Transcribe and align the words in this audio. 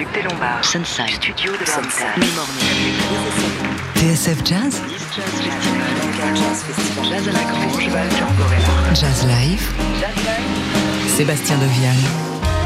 Duc 0.00 0.08
des 0.14 0.22
Lombards. 0.22 0.64
Sunside. 0.64 1.10
Studio 1.10 1.52
de 1.52 1.66
Sunside. 1.66 2.06
TSF 3.96 4.38
Jazz 4.46 4.80
Jazz 7.04 7.28
à 7.28 7.32
la 7.32 7.44
Grange. 7.44 7.90
Jazz 8.94 9.26
Live 9.26 9.70
Sébastien 11.06 11.58
Devial 11.58 11.94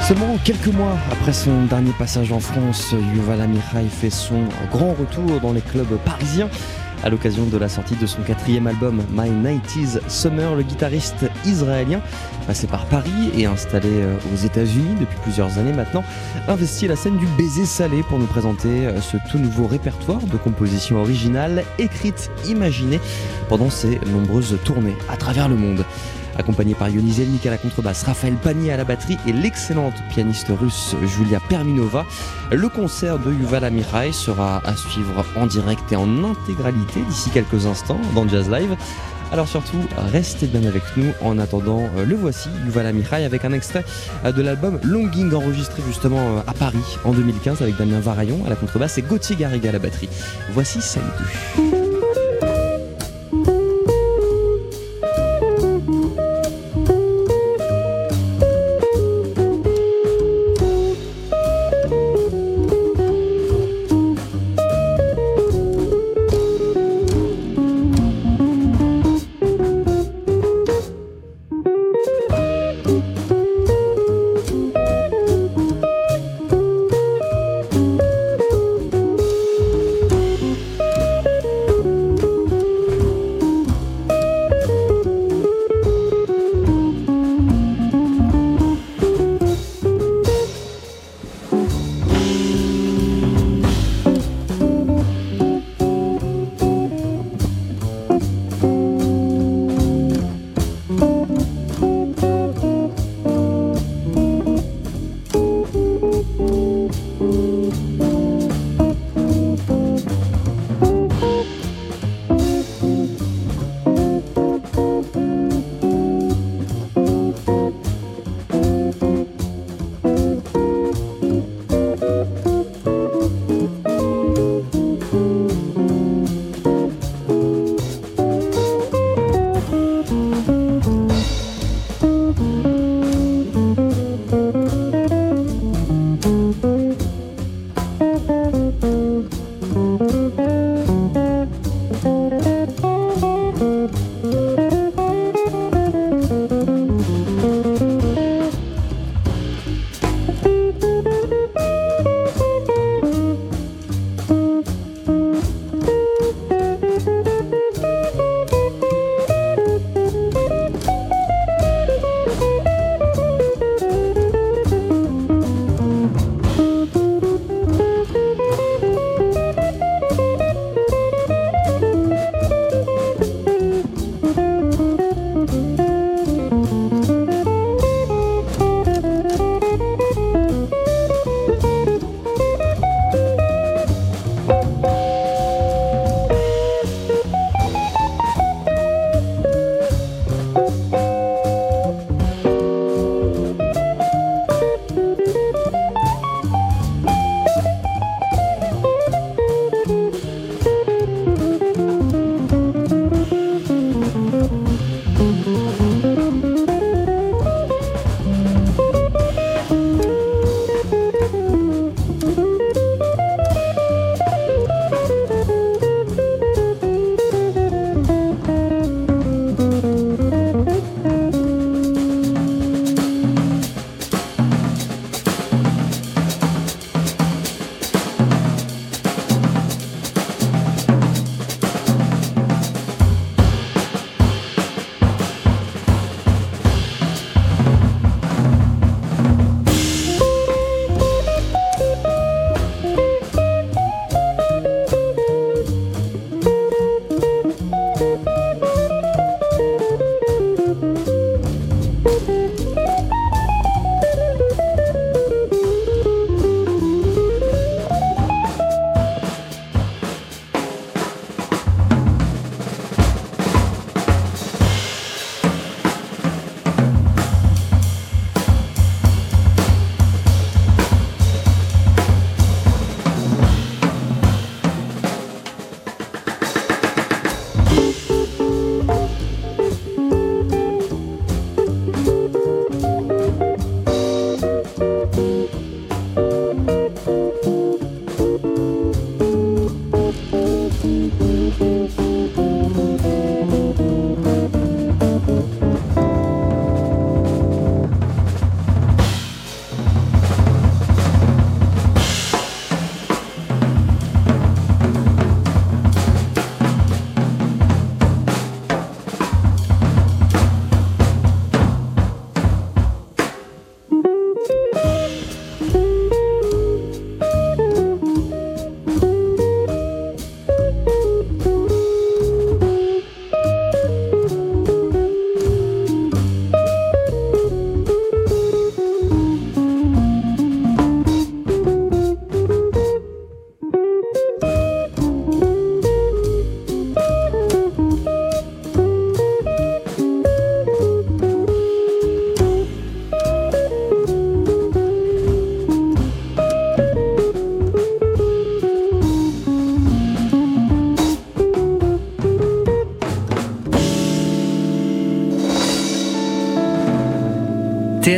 Seulement 0.07 0.39
quelques 0.45 0.69
mois 0.69 0.97
après 1.11 1.33
son 1.33 1.65
dernier 1.65 1.91
passage 1.99 2.31
en 2.31 2.39
France, 2.39 2.95
Yuval 3.17 3.41
Amichai 3.41 3.89
fait 3.91 4.11
son 4.11 4.45
grand 4.71 4.93
retour 4.93 5.41
dans 5.41 5.53
les 5.53 5.63
clubs 5.63 5.99
parisiens. 6.05 6.49
À 7.05 7.11
l'occasion 7.11 7.45
de 7.45 7.59
la 7.59 7.69
sortie 7.69 7.97
de 7.97 8.07
son 8.07 8.23
quatrième 8.23 8.67
album 8.67 9.03
My 9.13 9.29
90s 9.29 10.01
Summer, 10.09 10.55
le 10.55 10.63
guitariste 10.63 11.27
israélien, 11.45 12.01
passé 12.47 12.67
par 12.67 12.87
Paris 12.87 13.31
et 13.37 13.45
installé 13.45 13.91
euh, 13.91 14.17
aux 14.33 14.37
États-Unis 14.37 14.97
depuis 14.99 15.19
plusieurs 15.21 15.59
années 15.59 15.75
maintenant, 15.75 16.03
investit 16.49 16.89
la 16.89 16.97
scène 16.97 17.19
du 17.19 17.27
baiser 17.37 17.67
salé 17.67 18.03
pour 18.09 18.19
nous 18.19 18.25
présenter 18.25 18.87
euh, 18.87 19.03
ce 19.03 19.19
tout 19.31 19.39
nouveau 19.39 19.67
répertoire 19.67 20.23
de 20.23 20.39
compositions 20.39 20.97
originales, 20.97 21.65
écrites, 21.79 22.31
imaginées 22.47 23.01
pendant 23.51 23.69
ses 23.69 24.01
nombreuses 24.07 24.57
tournées 24.65 24.97
à 25.11 25.19
travers 25.19 25.51
le 25.51 25.57
monde 25.57 25.85
accompagné 26.39 26.75
par 26.75 26.89
Yoni 26.89 27.13
Zelnik 27.13 27.47
à 27.47 27.51
la 27.51 27.59
contrebasse, 27.59 28.03
Raphaël 28.03 28.35
Panier 28.35 28.73
à 28.73 28.77
la 28.77 28.85
batterie 28.85 29.19
et 29.27 29.33
l'excellente 29.33 29.95
pianiste 30.11 30.49
russe 30.49 30.95
Julia 31.05 31.41
Perminova. 31.49 32.05
Le 32.53 32.69
concert 32.69 33.19
de 33.19 33.33
Yuval 33.33 33.65
Amirai 33.65 34.13
sera 34.13 34.61
à 34.65 34.77
suivre 34.77 35.25
en 35.37 35.47
direct 35.47 35.93
et 35.93 35.97
en 35.97 36.25
intégralité 36.25 37.01
d'ici 37.09 37.31
quelques 37.31 37.67
instants 37.67 38.01
dans 38.15 38.29
Jazz 38.29 38.51
Live. 38.51 38.77
Alors 39.33 39.49
surtout, 39.49 39.79
restez 40.13 40.47
bien 40.47 40.65
avec 40.65 40.83
nous 40.97 41.13
en 41.21 41.39
attendant 41.39 41.89
euh, 41.97 42.05
le 42.05 42.15
voici, 42.15 42.49
Yuval 42.67 42.87
Amirai, 42.87 43.25
avec 43.25 43.45
un 43.45 43.53
extrait 43.53 43.85
euh, 44.25 44.31
de 44.31 44.43
l'album 44.43 44.79
Longing 44.85 45.35
enregistré 45.35 45.83
justement 45.87 46.37
euh, 46.37 46.41
à 46.47 46.53
Paris 46.53 46.99
en 47.05 47.13
2015 47.13 47.63
avec 47.63 47.77
Damien 47.77 48.01
Varaillon 48.01 48.45
à 48.47 48.51
la 48.51 48.57
contrebasse 48.57 48.99
et 48.99 49.03
Gauthier 49.03 49.37
Garriga 49.37 49.71
à 49.71 49.73
la 49.73 49.79
batterie. 49.81 50.09
Voici 50.53 50.81
celle 50.81 51.03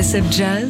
deux. 0.06 0.20
TSF 0.20 0.32
Jazz? 0.32 0.65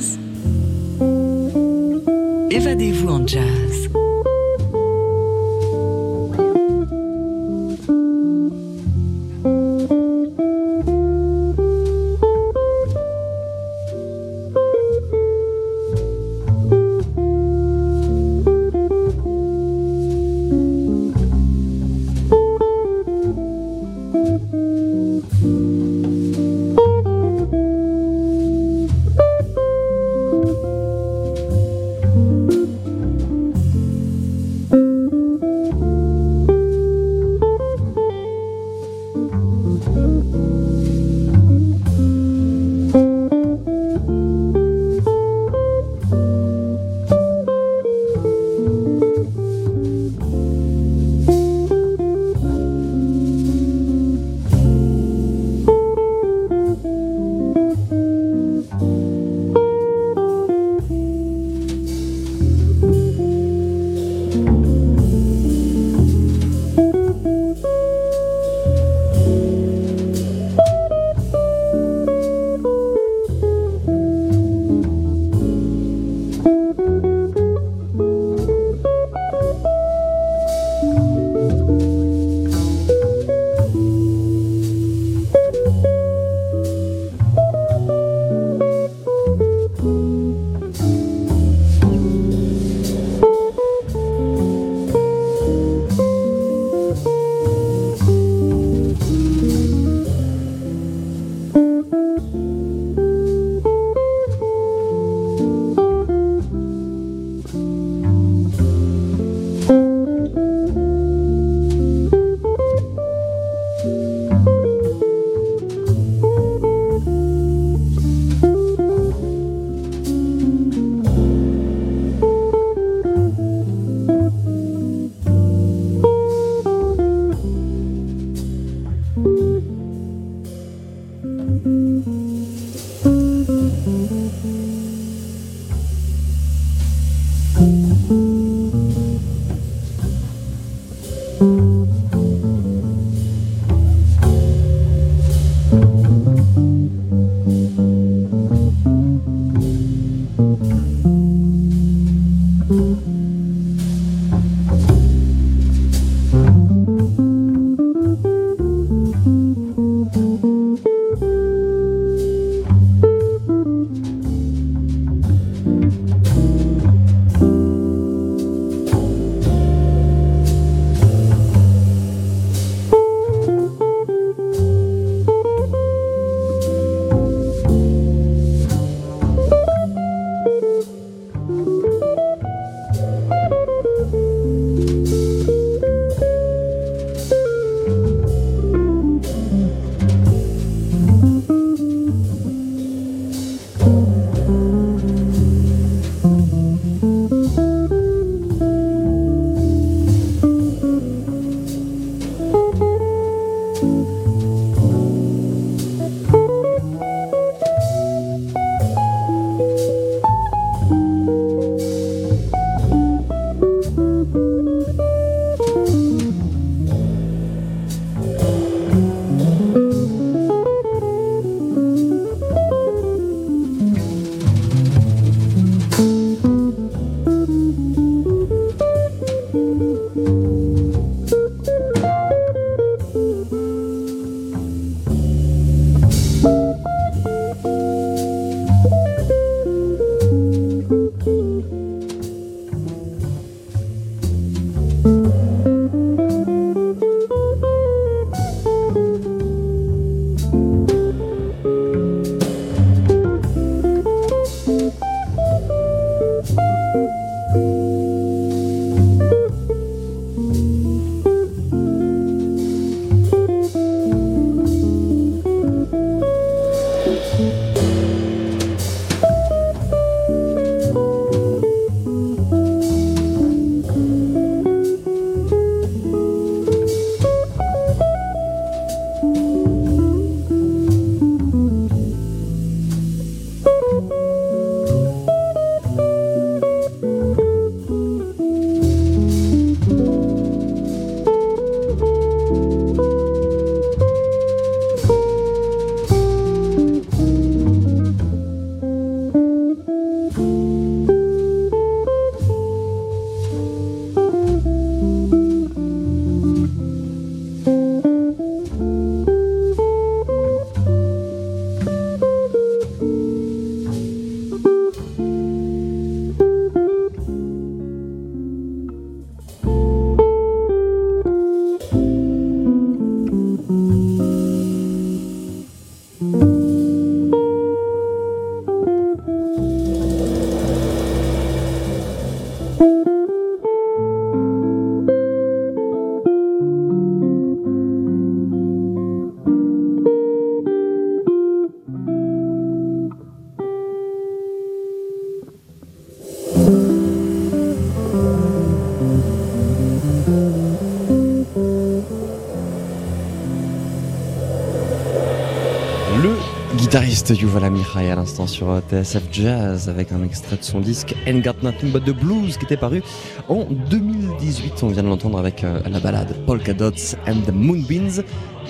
Guitariste 356.96 357.38
Yuval 357.38 357.70
Mihai 357.70 358.10
à 358.10 358.16
l'instant 358.16 358.46
sur 358.46 358.70
euh, 358.70 358.80
TSF 358.80 359.24
Jazz 359.30 359.90
avec 359.90 360.12
un 360.12 360.24
extrait 360.24 360.56
de 360.56 360.62
son 360.62 360.80
disque 360.80 361.14
Ain't 361.26 361.42
Got 361.42 361.56
Nothing 361.62 361.92
But 361.92 362.06
The 362.06 362.18
Blues 362.18 362.56
qui 362.56 362.64
était 362.64 362.78
paru 362.78 363.02
en 363.50 363.64
2018. 363.64 364.82
On 364.82 364.88
vient 364.88 365.02
de 365.02 365.08
l'entendre 365.08 365.38
avec 365.38 365.62
euh, 365.62 365.78
la 365.90 366.00
balade 366.00 366.34
Polka 366.46 366.72
Dots 366.72 367.14
and 367.28 367.42
the 367.46 367.52
Moonbeams. 367.52 368.22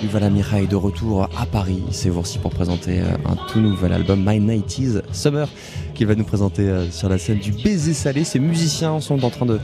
Yuval 0.03 0.23
Amirai 0.23 0.67
de 0.67 0.75
retour 0.75 1.29
à 1.39 1.45
Paris 1.45 1.81
ces 1.91 2.11
jours-ci 2.11 2.37
pour 2.39 2.51
présenter 2.51 2.99
euh, 2.99 3.05
un 3.25 3.37
tout 3.47 3.61
nouvel 3.61 3.93
album 3.93 4.21
My 4.25 4.41
90s 4.41 5.03
Summer 5.13 5.47
qu'il 5.97 6.07
va 6.07 6.15
nous 6.15 6.23
présenter 6.23 6.61
euh, 6.61 6.89
sur 6.91 7.09
la 7.09 7.17
scène 7.17 7.39
du 7.39 7.51
Baiser 7.51 7.93
Salé. 7.93 8.23
Ces 8.23 8.39
musiciens 8.39 8.99
sont 9.01 9.23
en 9.25 9.29
train 9.31 9.47
de, 9.47 9.59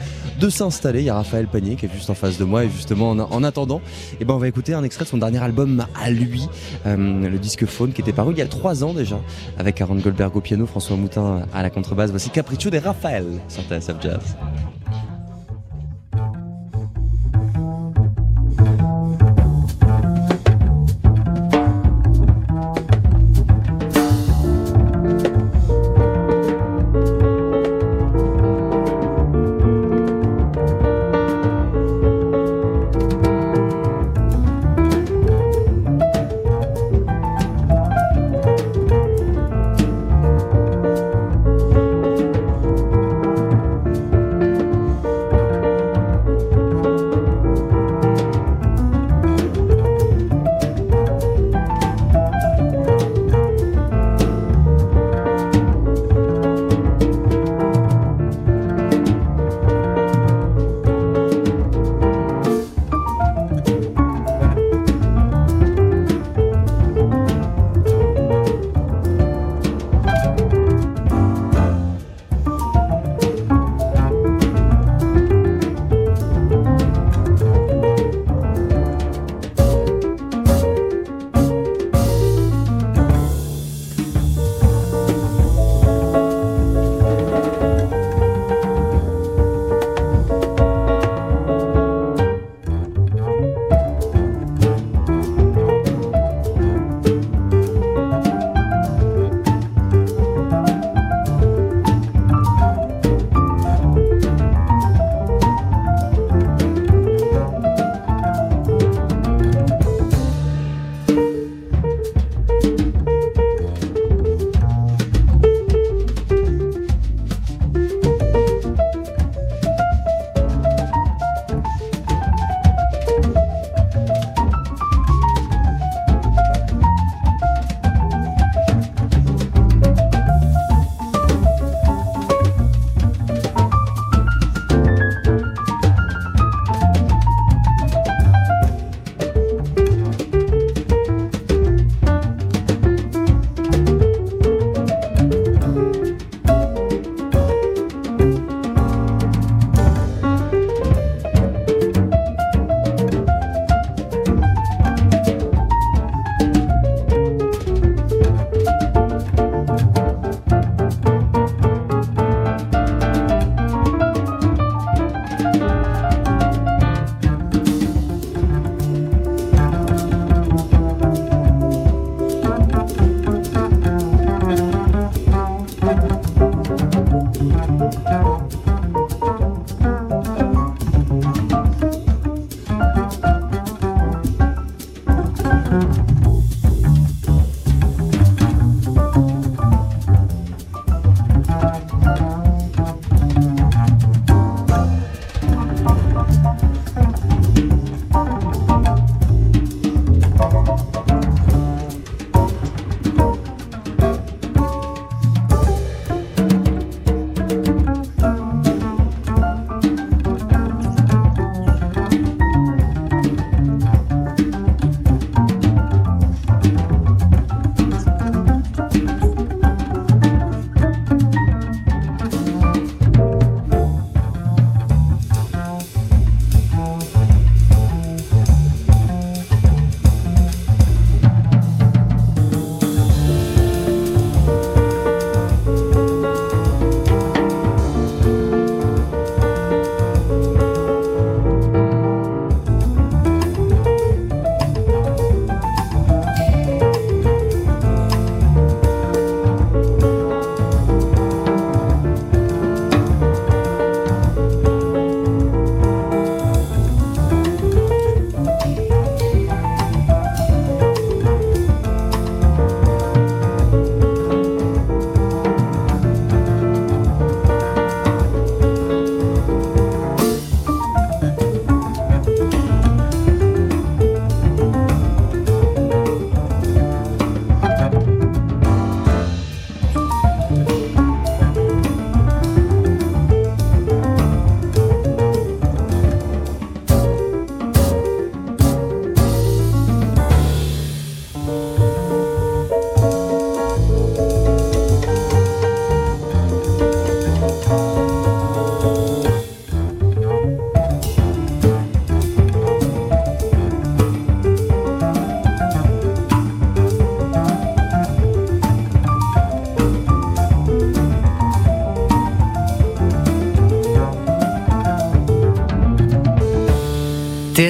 s'installer. 0.49 1.01
Il 1.01 1.05
y 1.05 1.09
a 1.09 1.15
Raphaël 1.15 1.47
Panier 1.47 1.75
qui 1.75 1.85
est 1.85 1.93
juste 1.93 2.09
en 2.09 2.15
face 2.15 2.37
de 2.37 2.43
moi 2.43 2.65
et 2.65 2.69
justement 2.69 3.11
en, 3.11 3.19
en 3.19 3.43
attendant, 3.43 3.81
eh 4.19 4.25
ben 4.25 4.33
on 4.33 4.37
va 4.37 4.47
écouter 4.47 4.73
un 4.73 4.83
extrait 4.83 5.05
de 5.05 5.09
son 5.09 5.17
dernier 5.17 5.41
album 5.41 5.85
à 5.95 6.09
lui, 6.09 6.47
euh, 6.85 7.29
le 7.29 7.37
disque 7.37 7.65
Faune 7.65 7.93
qui 7.93 8.01
était 8.01 8.11
paru 8.11 8.33
il 8.33 8.39
y 8.39 8.41
a 8.41 8.47
trois 8.47 8.83
ans 8.83 8.93
déjà 8.93 9.19
avec 9.57 9.79
Aaron 9.79 9.95
Goldberg 9.95 10.35
au 10.35 10.41
piano, 10.41 10.65
François 10.65 10.97
Moutin 10.97 11.43
à 11.53 11.61
la 11.61 11.69
contrebasse. 11.69 12.09
Voici 12.09 12.29
Capriccio 12.29 12.69
des 12.69 12.79
Raphaël 12.79 13.25
sur 13.47 13.63
TSF 13.63 13.95
Jazz. 14.01 14.35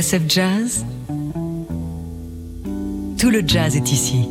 TSF 0.04 0.24
Jazz 0.28 0.86
Tout 3.18 3.30
le 3.30 3.42
jazz 3.48 3.78
est 3.78 3.90
ici. 3.90 4.28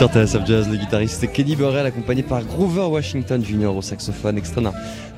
Sur 0.00 0.08
TSF 0.08 0.46
Jazz, 0.46 0.66
le 0.70 0.78
guitariste 0.78 1.30
Kenny 1.30 1.56
Burrell 1.56 1.84
accompagné 1.84 2.22
par 2.22 2.42
Grover 2.42 2.86
Washington 2.90 3.44
Jr. 3.44 3.76
au 3.76 3.82
saxophone, 3.82 4.38
extrait 4.38 4.62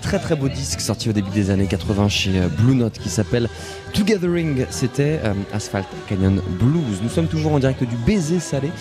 très 0.01 0.19
très 0.19 0.35
beau 0.35 0.49
disque 0.49 0.81
sorti 0.81 1.09
au 1.09 1.13
début 1.13 1.31
des 1.31 1.51
années 1.51 1.69
80 1.69 2.09
chez 2.09 2.37
euh, 2.37 2.49
Blue 2.49 2.75
Note 2.75 2.99
qui 2.99 3.09
s'appelle 3.09 3.49
Togathering. 3.93 4.67
C'était 4.71 5.21
euh, 5.23 5.35
Asphalt 5.53 5.87
Canyon 6.09 6.43
Blues. 6.59 7.01
Nous 7.01 7.09
sommes 7.11 7.29
toujours 7.29 7.53
en 7.53 7.61
direct 7.61 7.85
du 7.85 7.95
baiser 8.05 8.41
salé 8.41 8.73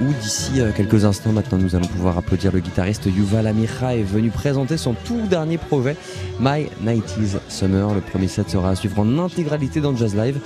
où 0.00 0.06
d'ici 0.22 0.52
euh, 0.62 0.70
quelques 0.74 1.04
instants 1.04 1.32
maintenant 1.32 1.58
nous 1.58 1.76
allons 1.76 1.86
pouvoir 1.86 2.16
applaudir 2.16 2.50
le 2.50 2.60
guitariste 2.60 3.04
Yuval 3.04 3.46
Amichai 3.46 4.02
venu 4.02 4.30
présenter 4.30 4.78
son 4.78 4.94
tout 4.94 5.20
dernier 5.28 5.58
projet 5.58 5.96
My 6.40 6.66
90s 6.82 7.40
Summer. 7.48 7.92
Le 7.92 8.00
premier 8.00 8.28
set 8.28 8.48
sera 8.48 8.70
à 8.70 8.74
suivre 8.74 8.98
en 9.00 9.18
intégralité 9.18 9.82
dans 9.82 9.94
Jazz 9.94 10.16
Live. 10.16 10.38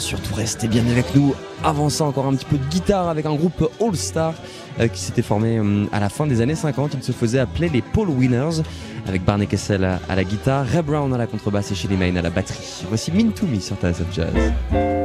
Surtout 0.00 0.34
restez 0.34 0.66
bien 0.66 0.84
avec 0.88 1.14
nous. 1.14 1.34
Avant 1.62 1.90
ça, 1.90 2.04
encore 2.04 2.26
un 2.26 2.34
petit 2.34 2.46
peu 2.46 2.56
de 2.56 2.64
guitare 2.64 3.08
avec 3.08 3.26
un 3.26 3.34
groupe 3.34 3.70
All 3.80 3.94
Star 3.94 4.34
euh, 4.80 4.88
qui 4.88 5.00
s'était 5.00 5.22
formé 5.22 5.58
euh, 5.58 5.84
à 5.92 6.00
la 6.00 6.08
fin 6.08 6.26
des 6.26 6.40
années 6.40 6.54
50. 6.54 6.94
Il 6.94 7.02
se 7.02 7.12
faisait 7.12 7.38
appeler 7.38 7.68
les 7.68 7.82
Paul 7.82 8.08
Winners 8.08 8.62
avec 9.06 9.24
Barney 9.24 9.46
Kessel 9.46 9.84
à, 9.84 10.00
à 10.08 10.16
la 10.16 10.24
guitare, 10.24 10.66
Ray 10.66 10.82
Brown 10.82 11.12
à 11.12 11.18
la 11.18 11.26
contrebasse 11.26 11.70
et 11.72 11.74
Shelly 11.74 11.96
Main 11.96 12.16
à 12.16 12.22
la 12.22 12.30
batterie. 12.30 12.84
Voici 12.88 13.12
Mean 13.12 13.30
to 13.32 13.46
Me 13.46 13.60
sur 13.60 13.76
TSF 13.76 14.12
Jazz. 14.12 14.99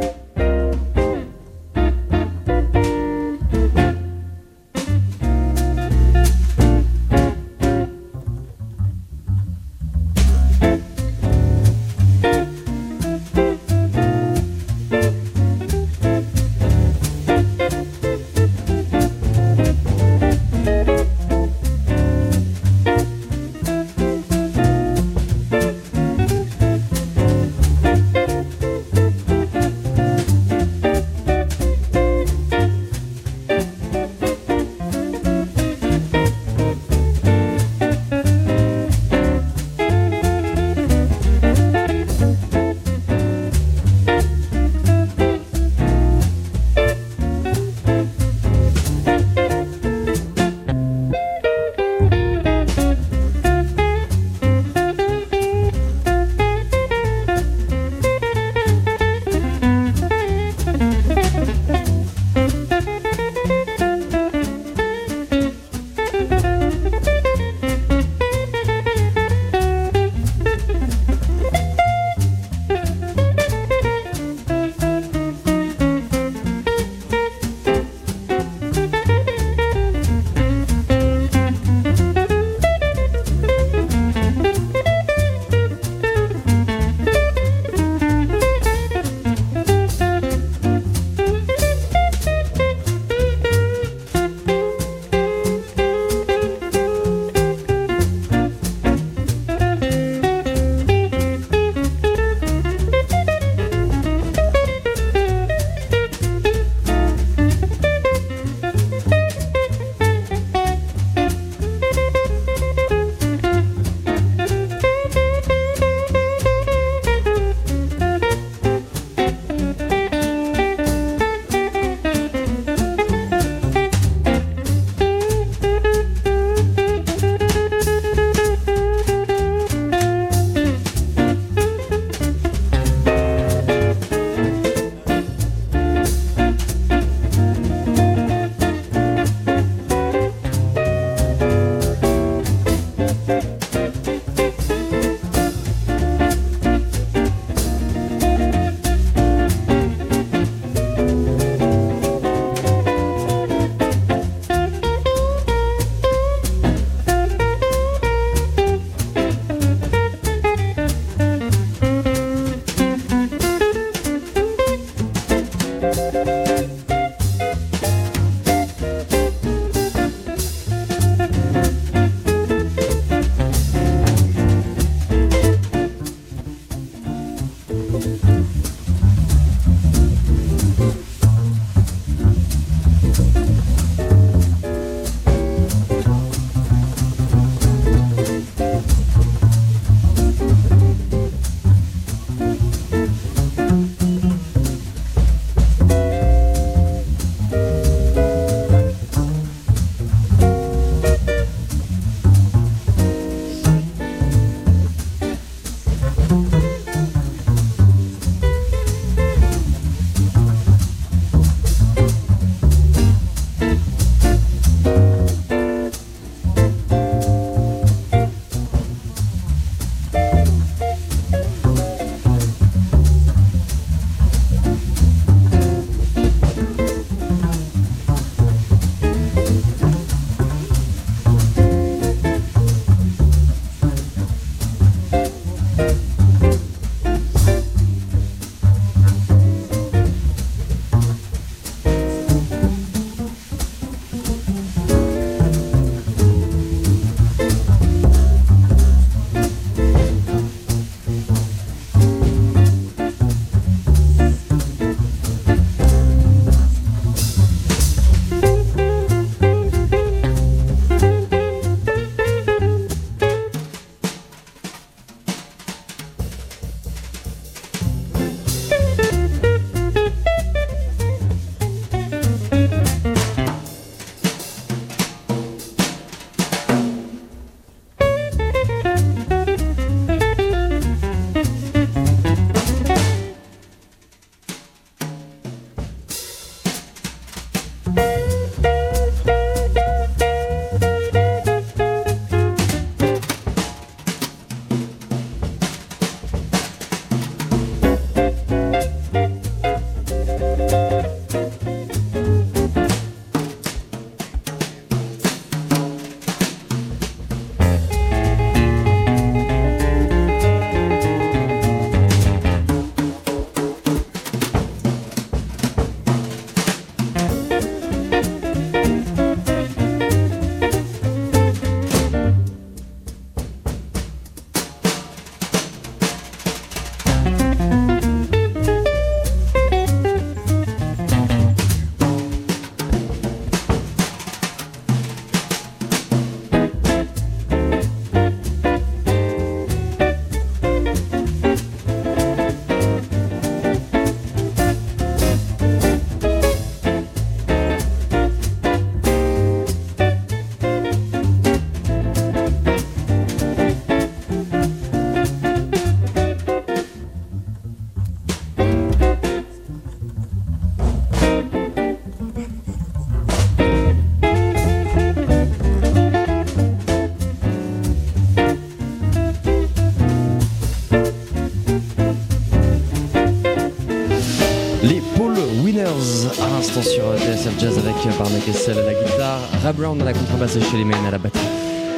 Ray 379.65 379.73
Brown 379.73 379.99
à 379.99 380.05
la 380.05 380.13
contrebasse 380.13 380.57
et 380.57 380.61
Shelly 380.61 380.85
à 381.07 381.09
la 381.09 381.17
batterie. 381.17 381.43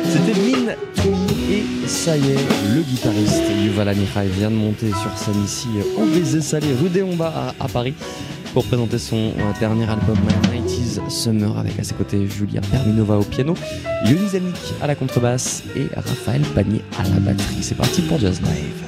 C'était 0.06 0.40
Min 0.40 0.72
et 1.52 1.88
ça 1.88 2.16
y 2.16 2.32
est, 2.32 2.74
le 2.74 2.82
guitariste 2.82 3.44
Yuval 3.62 3.90
Amichai 3.90 4.28
vient 4.28 4.50
de 4.50 4.56
monter 4.56 4.90
sur 4.92 5.18
scène 5.18 5.44
ici 5.44 5.68
au 5.98 6.06
Baiser 6.06 6.40
Salé 6.40 6.68
rue 6.82 6.88
des 6.88 7.04
à, 7.22 7.68
Paris 7.68 7.94
pour 8.54 8.64
présenter 8.64 8.98
son 8.98 9.18
euh, 9.18 9.60
dernier 9.60 9.90
album 9.90 10.16
My 10.26 10.62
90s 10.62 11.10
Summer 11.10 11.58
avec 11.58 11.78
à 11.78 11.84
ses 11.84 11.94
côtés 11.94 12.26
Julia 12.26 12.62
Perminova 12.62 13.18
au 13.18 13.24
piano, 13.24 13.54
Yoni 14.06 14.30
Zelnik 14.30 14.74
à 14.82 14.88
la 14.88 14.96
contrebasse 14.96 15.64
et 15.76 15.88
Raphaël 15.94 16.44
Panier 16.56 16.82
à 16.98 17.04
la 17.04 17.20
batterie. 17.20 17.58
C'est 17.62 17.76
parti 17.76 18.02
pour 18.02 18.18
Jazz 18.18 18.40
Live. 18.42 18.87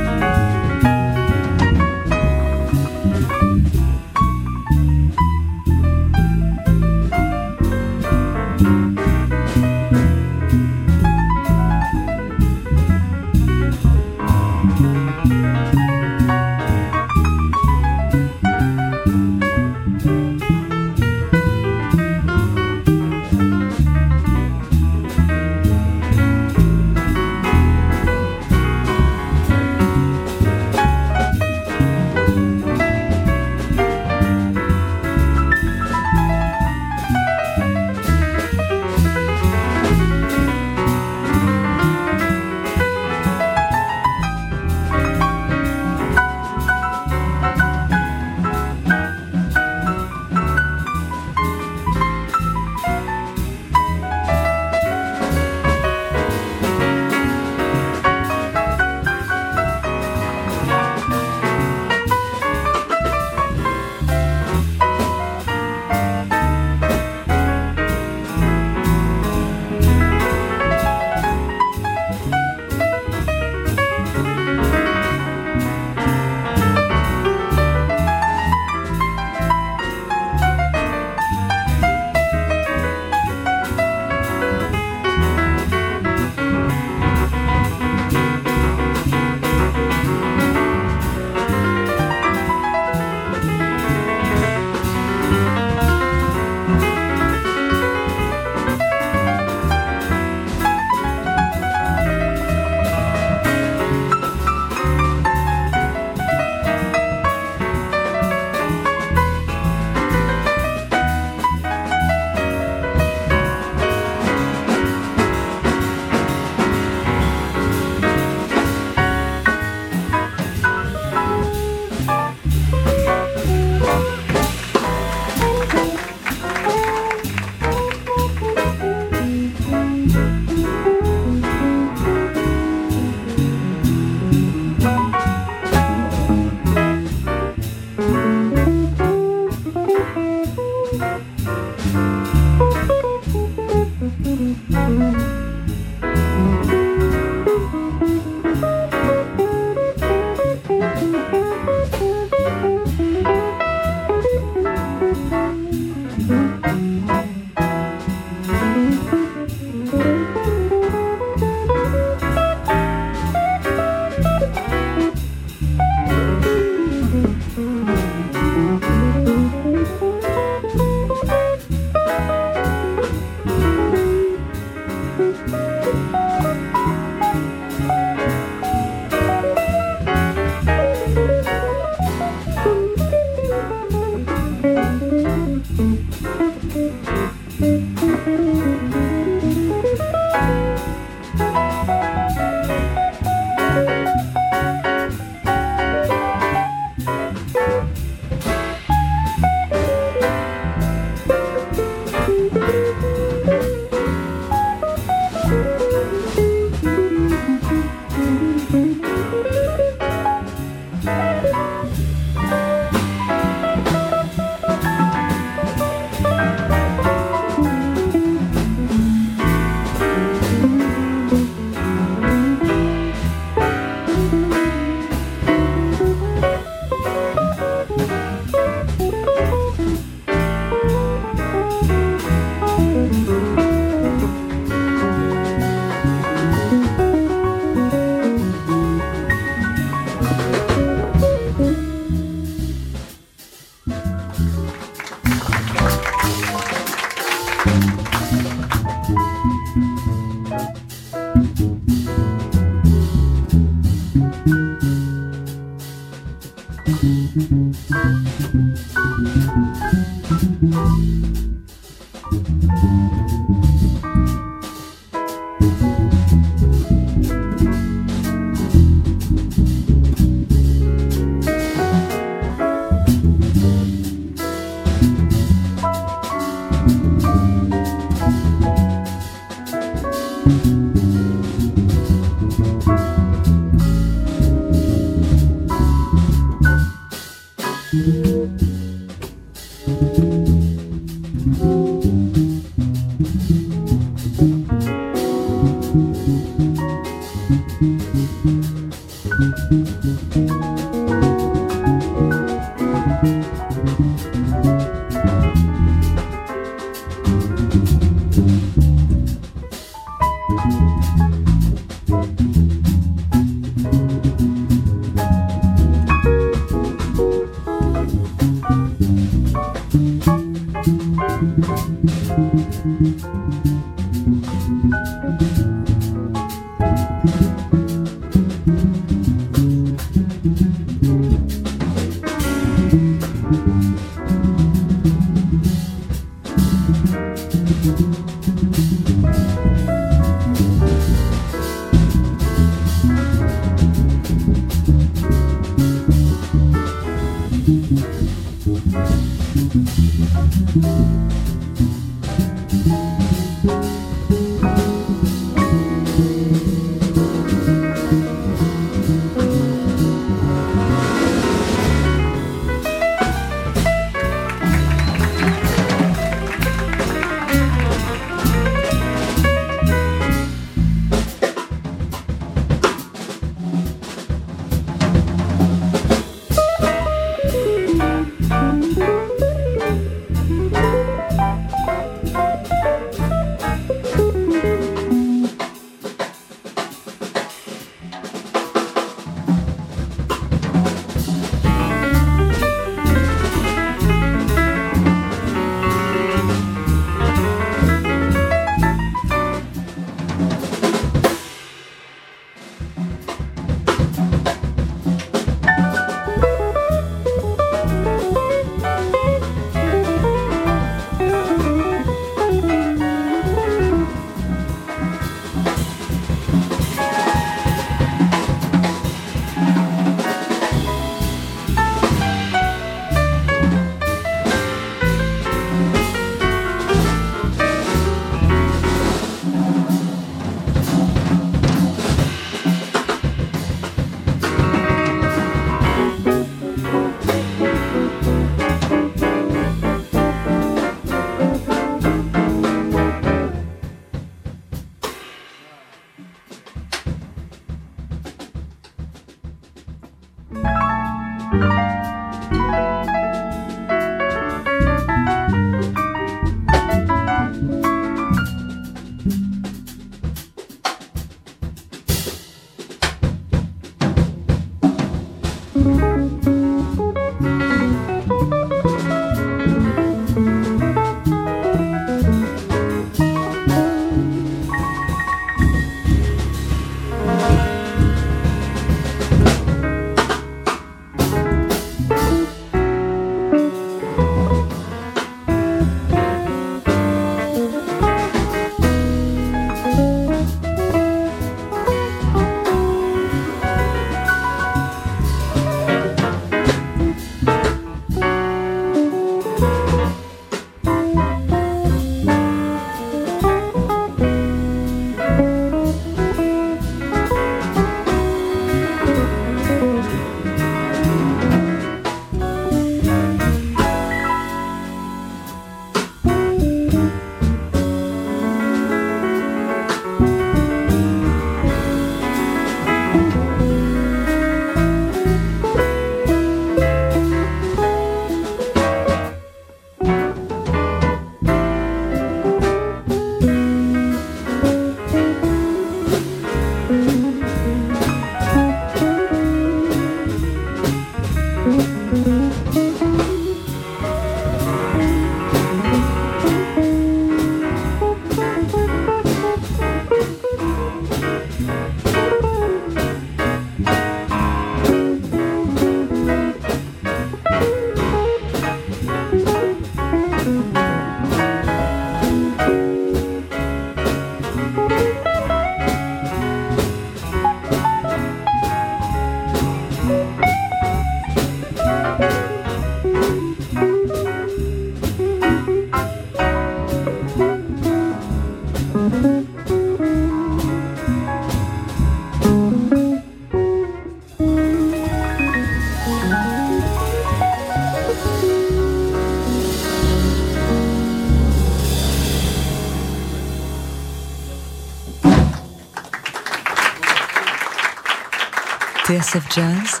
TSF 599.32 599.48
Jazz, 599.48 600.00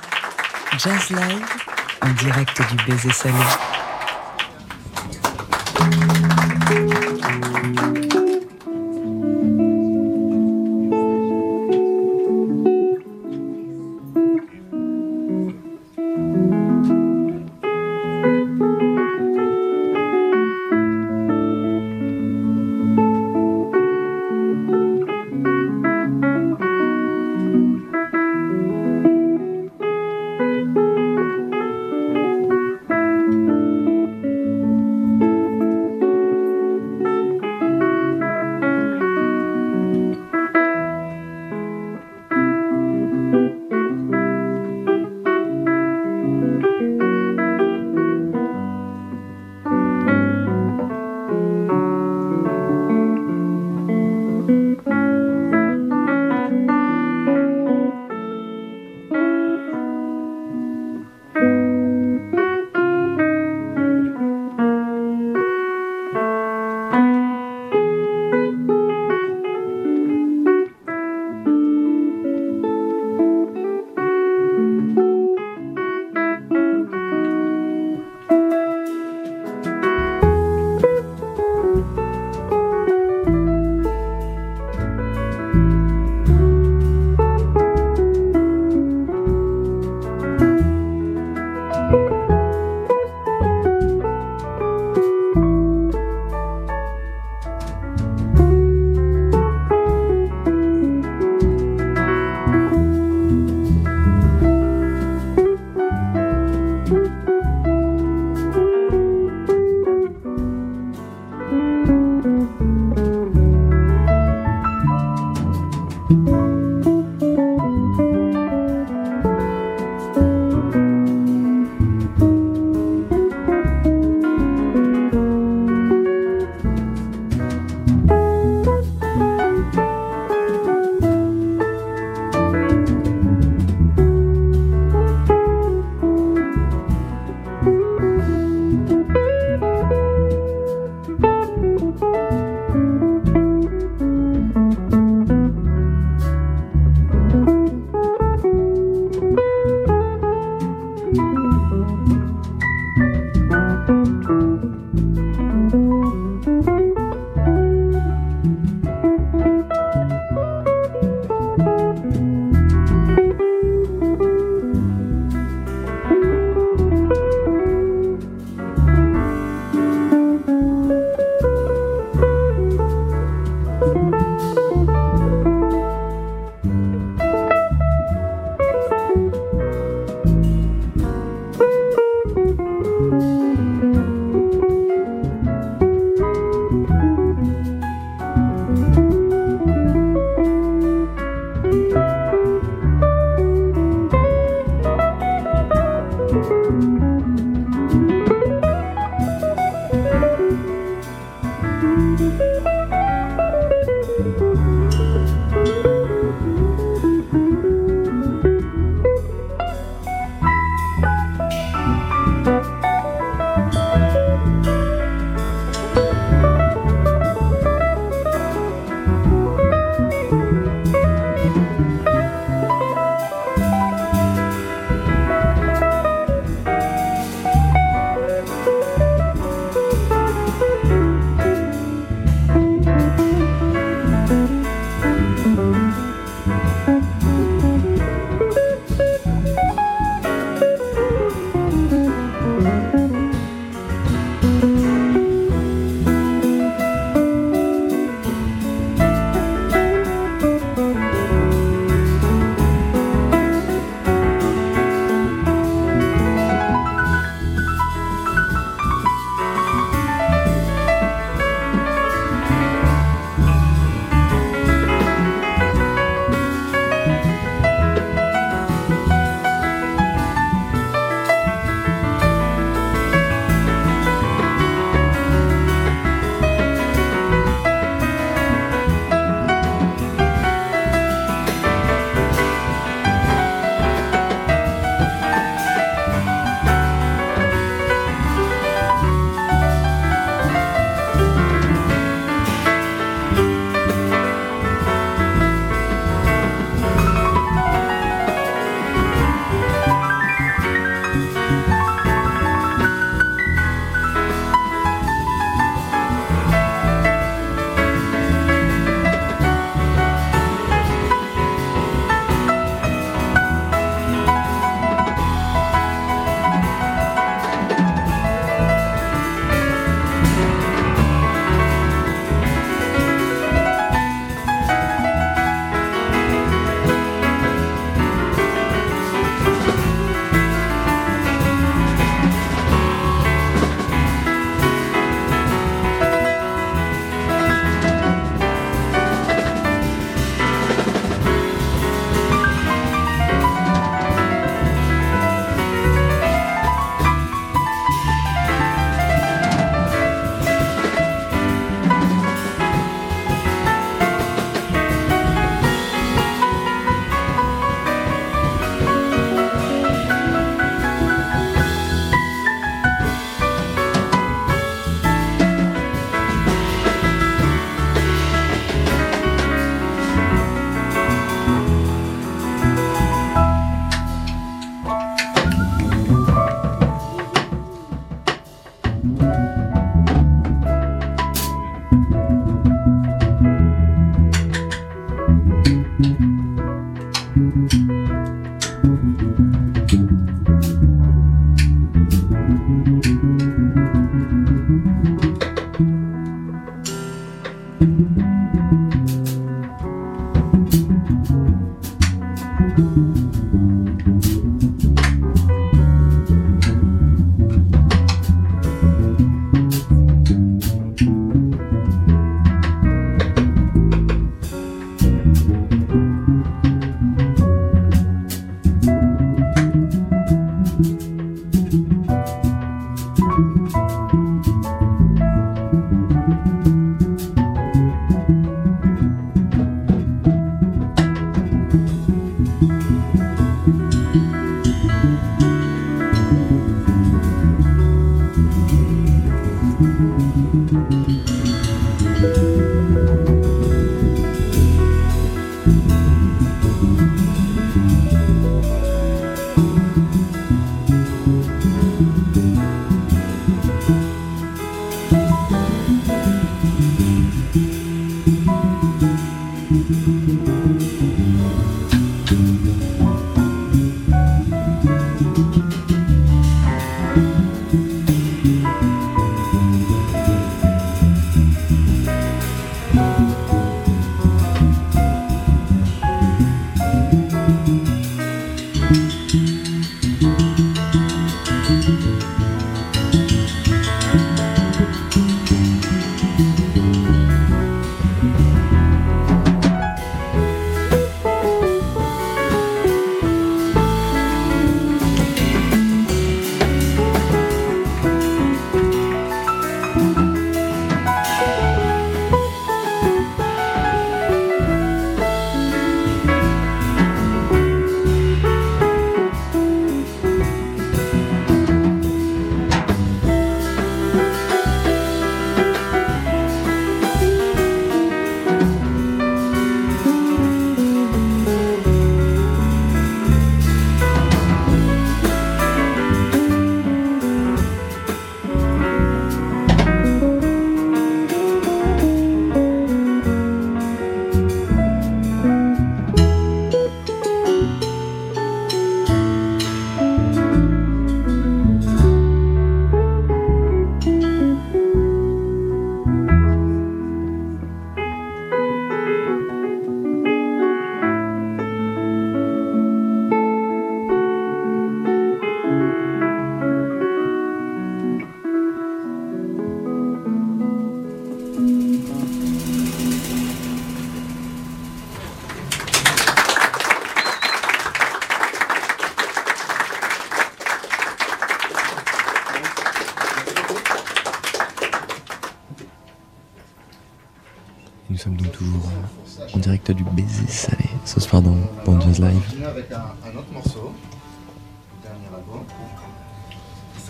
Jazz 0.76 1.08
Live, 1.08 1.46
en 2.02 2.10
direct 2.10 2.60
du 2.70 2.84
baiser 2.84 3.12
salé. 3.12 3.71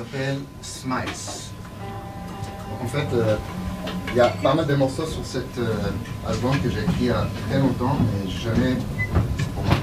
S'appelle 0.05 0.39
Smiles. 0.63 1.05
Donc 2.71 2.83
en 2.83 2.87
fait, 2.87 3.07
euh, 3.15 3.37
il 4.09 4.17
y 4.17 4.21
a 4.21 4.29
pas 4.29 4.55
mal 4.55 4.67
de 4.67 4.75
morceaux 4.75 5.07
sur 5.07 5.25
cet 5.25 5.59
euh, 5.59 5.75
album 6.27 6.59
que 6.61 6.71
j'ai 6.71 6.83
écrit 6.83 6.95
il 7.01 7.07
y 7.07 7.11
a 7.11 7.27
très 7.49 7.59
longtemps, 7.59 7.97
mais 8.01 8.31
jamais. 8.31 8.77
C'est 9.39 9.51
pour 9.55 9.63
moi. 9.65 9.75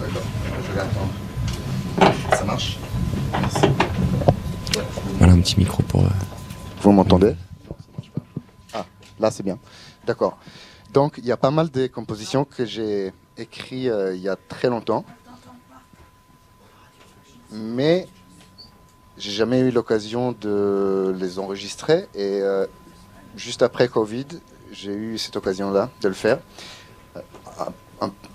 D'accord, 0.00 0.22
je 0.66 0.72
vais 0.72 0.80
attendre. 0.80 2.36
Ça 2.36 2.44
marche 2.44 2.78
Merci. 3.32 3.66
Voilà 5.18 5.32
un 5.34 5.40
petit 5.40 5.58
micro 5.58 5.82
pour. 5.82 6.04
euh, 6.04 6.08
Vous 6.82 6.92
m'entendez? 6.92 7.34
Ah, 8.72 8.84
là 9.18 9.30
c'est 9.30 9.42
bien. 9.42 9.58
D'accord. 10.06 10.38
Donc 10.92 11.14
il 11.18 11.26
y 11.26 11.32
a 11.32 11.36
pas 11.36 11.50
mal 11.50 11.70
de 11.70 11.86
compositions 11.86 12.44
que 12.44 12.64
j'ai 12.64 13.12
écrites 13.36 13.88
euh, 13.88 14.14
il 14.16 14.22
y 14.22 14.28
a 14.28 14.36
très 14.36 14.68
longtemps, 14.68 15.04
mais 17.52 18.08
j'ai 19.18 19.30
jamais 19.30 19.60
eu 19.60 19.70
l'occasion 19.70 20.34
de 20.40 21.14
les 21.18 21.38
enregistrer 21.38 22.08
et 22.14 22.40
euh, 22.40 22.66
juste 23.36 23.62
après 23.62 23.88
Covid, 23.88 24.26
j'ai 24.72 24.92
eu 24.92 25.18
cette 25.18 25.36
occasion-là 25.36 25.90
de 26.00 26.08
le 26.08 26.14
faire. 26.14 26.38
Euh, 27.16 27.20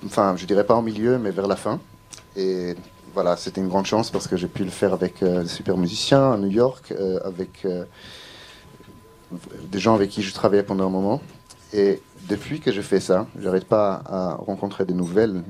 enfin, 0.06 0.36
je 0.38 0.46
dirais 0.46 0.66
pas 0.66 0.76
au 0.76 0.82
milieu, 0.82 1.18
mais 1.18 1.32
vers 1.32 1.48
la 1.48 1.56
fin. 1.56 1.80
Et 2.36 2.76
voilà, 3.14 3.38
c'était 3.38 3.62
une 3.62 3.70
grande 3.70 3.86
chance 3.86 4.10
parce 4.10 4.28
que 4.28 4.36
j'ai 4.36 4.48
pu 4.48 4.64
le 4.64 4.72
faire 4.72 4.94
avec 4.94 5.22
euh, 5.24 5.44
des 5.44 5.50
super 5.50 5.78
musiciens 5.78 6.34
à 6.34 6.38
New 6.38 6.50
York, 6.50 6.92
euh, 6.92 7.20
avec 7.24 7.66
des 9.72 9.80
gens 9.80 9.96
avec 9.96 10.10
qui 10.10 10.22
je 10.22 10.34
travaillais 10.34 10.64
pendant 10.64 10.88
un 10.88 10.92
moment. 10.92 11.22
Et 11.74 12.02
depuis 12.30 12.60
que 12.60 12.72
je 12.72 12.82
fais 12.82 13.00
ça, 13.00 13.28
j'arrête 13.40 13.66
pas 13.66 14.02
à 14.06 14.36
rencontrer 14.36 14.86
de 14.86 14.94
nouvelles, 14.94 15.44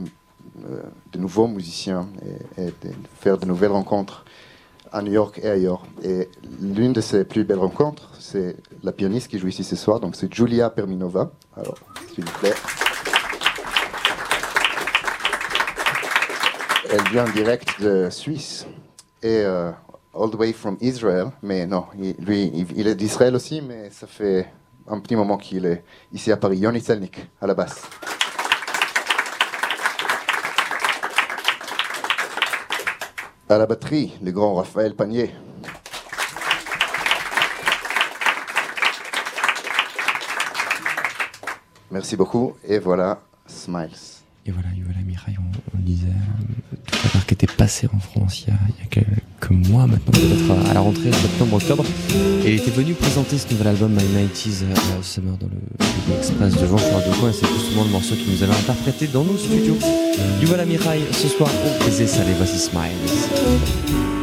euh, 0.69 0.81
de 1.11 1.19
nouveaux 1.19 1.47
musiciens 1.47 2.07
et, 2.57 2.73
faire 3.19 3.37
de 3.37 3.45
nouvelles 3.45 3.71
rencontres 3.71 4.23
à 4.93 5.01
New 5.01 5.11
York 5.11 5.39
et 5.43 5.49
ailleurs. 5.49 5.83
Et 6.03 6.29
l'une 6.61 6.93
de 6.93 7.01
ces 7.01 7.25
plus 7.25 7.43
belles 7.43 7.57
rencontres, 7.57 8.11
c'est 8.19 8.55
la 8.83 8.91
pianiste 8.91 9.27
qui 9.27 9.39
joue 9.39 9.47
ici 9.47 9.63
ce 9.63 9.75
soir, 9.75 9.99
donc 9.99 10.15
c'est 10.15 10.33
Julia 10.33 10.69
Perminova. 10.69 11.31
Alors, 11.57 11.75
s'il 12.13 12.23
vous 12.23 12.39
plaît. 12.39 12.53
Elle 16.91 17.03
vient 17.11 17.25
direct 17.25 17.81
de 17.81 18.09
Suisse 18.11 18.67
et 19.23 19.41
euh, 19.43 19.71
all 20.13 20.29
the 20.29 20.35
way 20.35 20.53
from 20.53 20.77
Israel. 20.79 21.31
Mais 21.41 21.65
non, 21.65 21.85
lui, 22.19 22.51
il 22.75 22.87
est 22.87 22.95
d'Israël 22.95 23.35
aussi, 23.35 23.61
mais 23.61 23.89
ça 23.89 24.05
fait 24.05 24.47
un 24.87 24.99
petit 24.99 25.15
moment 25.15 25.37
qu'il 25.37 25.65
est 25.65 25.83
ici 26.11 26.31
à 26.31 26.37
Paris. 26.37 26.57
Yoni 26.57 26.81
Selnik, 26.81 27.27
à 27.41 27.47
la 27.47 27.55
basse. 27.55 27.81
À 33.53 33.59
la 33.59 33.67
batterie, 33.67 34.11
le 34.23 34.31
grand 34.31 34.55
Raphaël 34.55 34.95
Panier. 34.95 35.29
Merci 41.91 42.15
beaucoup. 42.15 42.55
Et 42.63 42.79
voilà, 42.79 43.21
Smiles. 43.45 44.12
Et 44.45 44.51
voilà, 44.51 44.67
Yuval 44.75 44.95
Amirai, 44.99 45.35
on, 45.39 45.57
on 45.73 45.77
le 45.77 45.83
disait, 45.83 46.07
euh, 46.07 46.75
tout 46.91 46.97
à 47.07 47.13
l'heure 47.13 47.25
qui 47.25 47.33
était 47.33 47.47
passé 47.47 47.87
en 47.93 47.99
France 47.99 48.43
il 48.45 48.49
y 48.49 48.53
a, 48.53 48.59
quelques 48.89 49.49
mois 49.69 49.87
maintenant, 49.87 50.11
peut-être 50.11 50.69
à- 50.69 50.73
la 50.73 50.81
rentrée 50.81 51.13
septembre-octobre. 51.13 51.85
Et 52.45 52.55
était 52.55 52.71
venu 52.71 52.93
présenter 52.93 53.37
ce 53.37 53.49
nouvel 53.53 53.67
album 53.67 53.93
My 53.93 54.01
90s 54.01 54.63
euh, 54.63 55.01
Summer 55.01 55.37
dans 55.37 55.47
le 55.47 56.15
Express 56.17 56.55
de 56.55 56.67
Jean-Charles 56.67 57.03
Decaux. 57.09 57.29
Et 57.29 57.33
c'est 57.33 57.47
justement 57.57 57.85
le 57.85 57.91
morceau 57.91 58.15
qu'il 58.15 58.33
nous 58.33 58.43
avait 58.43 58.51
interprété 58.55 59.07
dans 59.07 59.23
nos 59.23 59.37
studios. 59.37 59.77
Yuval 60.41 60.59
Amirai, 60.59 60.99
ce 61.13 61.29
soir 61.29 61.49
au 61.49 61.85
baiser 61.85 62.07
salé, 62.07 62.31
voici 62.37 62.59
Smiles. 62.59 64.22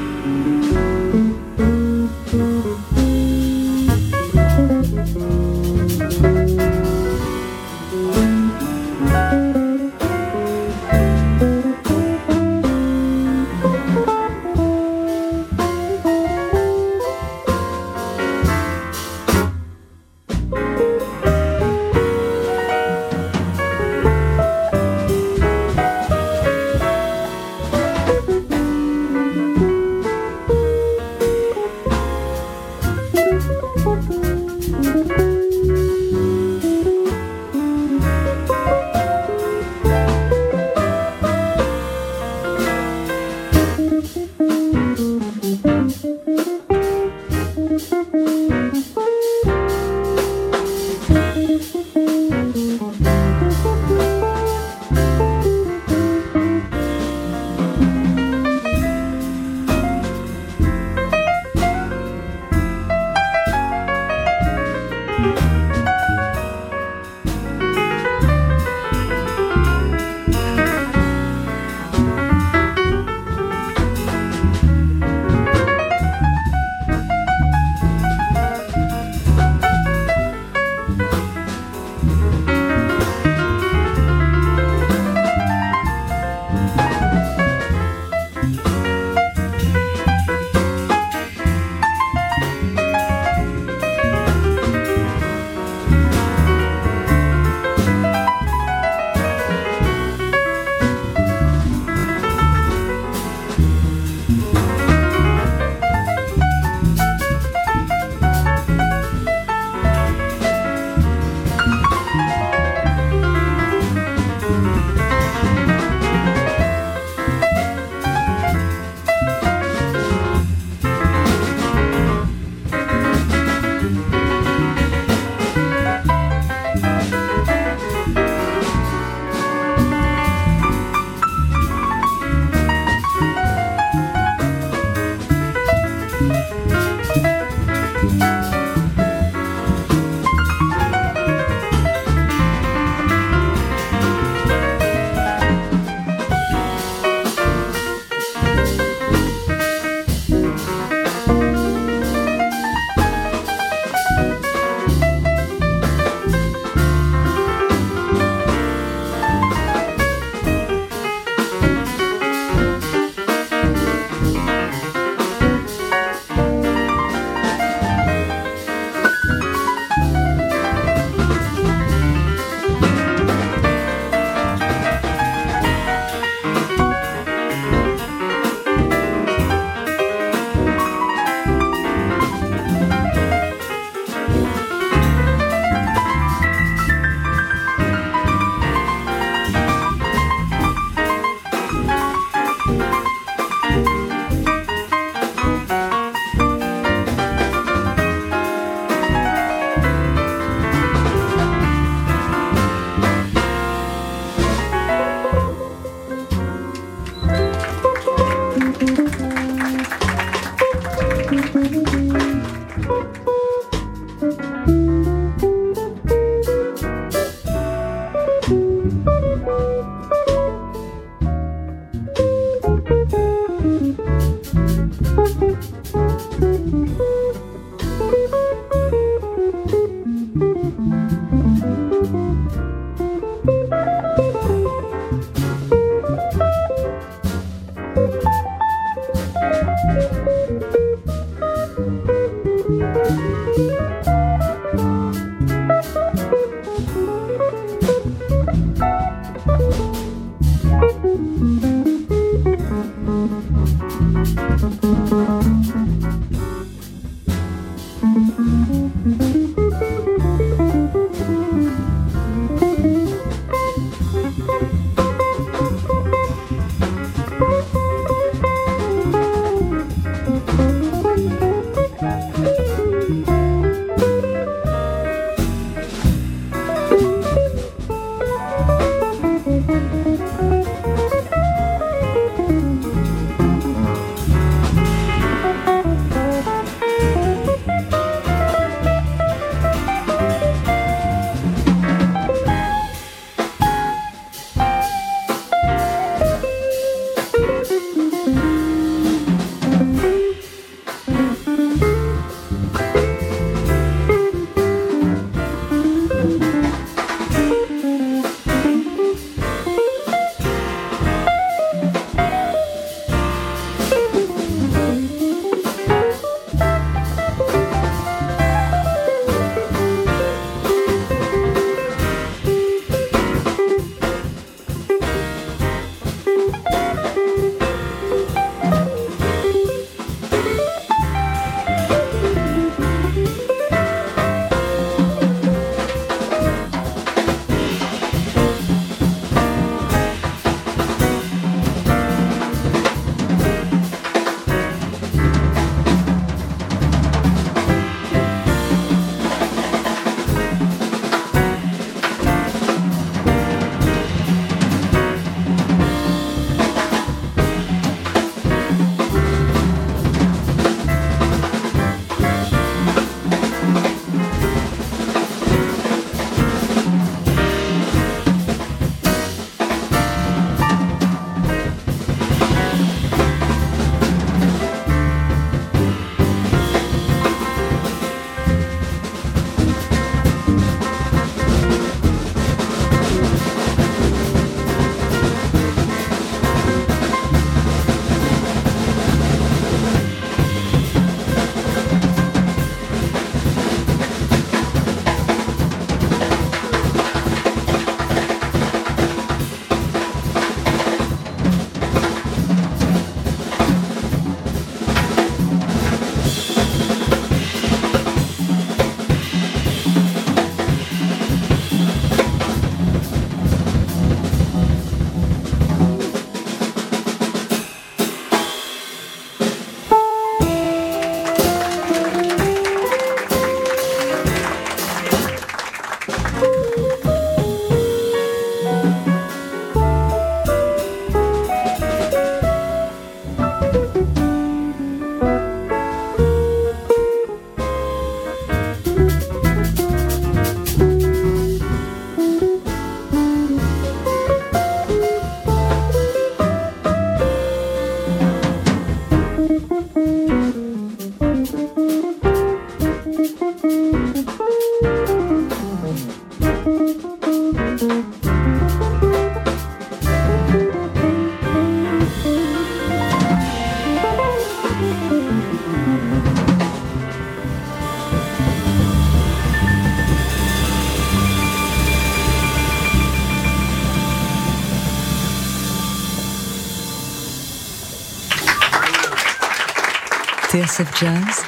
TSF 480.71 481.01
Jazz, 481.01 481.45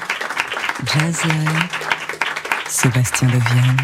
Jazz 0.85 1.25
Live, 1.25 1.69
Sébastien 2.69 3.29
de 3.29 3.35
Vienne. 3.35 3.77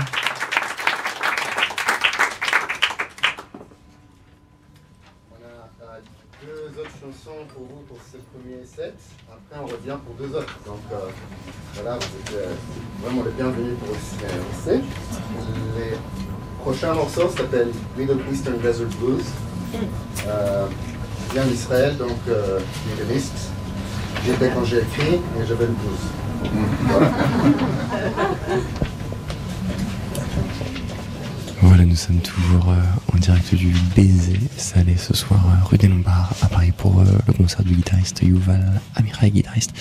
On 5.30 5.36
a 5.36 6.00
deux 6.42 6.80
autres 6.80 6.90
chansons 6.90 7.46
pour 7.54 7.62
vous 7.66 7.82
pour 7.86 7.98
ce 8.10 8.16
premier 8.16 8.64
set. 8.66 8.96
Après, 9.30 9.62
on 9.62 9.66
revient 9.66 9.96
pour 10.04 10.14
deux 10.16 10.36
autres. 10.36 10.58
Donc 10.66 10.80
euh, 10.92 11.08
voilà, 11.74 11.98
vous 11.98 12.04
êtes 12.04 12.34
euh, 12.34 12.54
vraiment 13.00 13.22
les 13.22 13.30
bienvenus 13.30 13.78
pour 13.78 13.90
aussi 13.90 14.82
Les 15.76 15.96
prochains 16.60 16.94
morceaux 16.94 17.30
s'appellent 17.30 17.72
Middle 17.96 18.18
Eastern 18.32 18.58
Desert 18.58 18.88
Blues. 19.00 19.24
Euh, 20.26 20.66
d'Israël, 21.46 21.96
donc 21.96 22.16
euh, 22.28 22.58
Middle 22.88 23.16
East. 23.16 23.34
J'étais 24.28 24.50
quand 24.50 24.64
j'ai 24.64 24.78
écrit 24.78 25.14
et 25.14 25.46
j'avais 25.48 25.64
le 25.64 25.72
blues. 25.72 26.52
Voilà. 31.62 31.84
Nous 31.86 31.96
sommes 31.96 32.20
toujours 32.20 32.68
euh, 32.68 33.14
en 33.14 33.18
direct 33.18 33.54
du 33.54 33.72
Baiser 33.96 34.38
Salé 34.58 34.96
ce 34.98 35.16
soir, 35.16 35.40
euh, 35.46 35.64
rue 35.64 35.78
des 35.78 35.88
Lombards, 35.88 36.30
à 36.42 36.46
Paris, 36.46 36.72
pour 36.76 37.00
euh, 37.00 37.04
le 37.26 37.32
concert 37.32 37.64
du 37.64 37.72
guitariste 37.72 38.20
Yuval 38.22 38.82
Amirai, 38.94 39.30
guitariste 39.30 39.72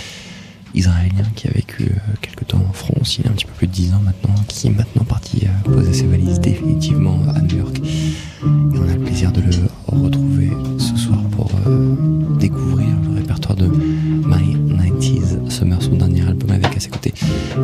israélien 0.74 1.26
qui 1.36 1.48
a 1.48 1.52
vécu 1.52 1.92
quelque 2.22 2.46
temps 2.46 2.64
en 2.68 2.72
France, 2.72 3.18
il 3.18 3.28
a 3.28 3.32
un 3.32 3.34
petit 3.34 3.46
peu 3.46 3.52
plus 3.52 3.68
de 3.68 3.74
10 3.74 3.94
ans 3.94 4.02
maintenant, 4.04 4.36
qui 4.48 4.68
est 4.68 4.72
maintenant 4.72 5.04
parti 5.04 5.46
poser 5.66 5.94
ses 5.94 6.08
valises 6.08 6.40
définitivement 6.40 7.20
à 7.36 7.42
New 7.42 7.58
York. 7.58 7.78
Et 7.78 8.44
on 8.44 8.90
a 8.90 8.94
le 8.94 9.00
plaisir 9.00 9.32
de 9.32 9.42
le 9.42 9.52
retrouver 9.88 10.52
ce 10.78 10.96
soir 10.96 11.20
pour 11.32 11.52